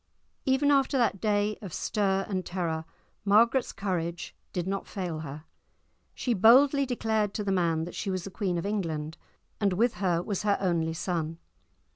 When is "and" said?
2.27-2.43, 9.59-9.73